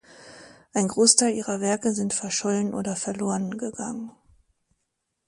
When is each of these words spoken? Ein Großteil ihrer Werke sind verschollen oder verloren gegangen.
Ein 0.73 0.87
Großteil 0.87 1.31
ihrer 1.35 1.61
Werke 1.61 1.93
sind 1.93 2.15
verschollen 2.15 2.73
oder 2.73 2.95
verloren 2.95 3.59
gegangen. 3.59 4.09